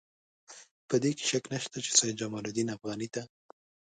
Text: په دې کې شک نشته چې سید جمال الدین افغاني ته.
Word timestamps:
په 0.87 0.95
دې 1.03 1.11
کې 1.17 1.23
شک 1.31 1.43
نشته 1.53 1.77
چې 1.85 1.91
سید 1.99 2.15
جمال 2.21 2.43
الدین 2.47 2.67
افغاني 2.75 3.07
ته. 3.13 3.21